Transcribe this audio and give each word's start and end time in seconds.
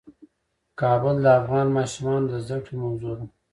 کابل 0.81 1.15
د 1.23 1.27
افغان 1.39 1.67
ماشومانو 1.77 2.25
د 2.31 2.33
زده 2.45 2.57
کړې 2.65 2.75
موضوع 2.85 3.13
ده. 3.19 3.25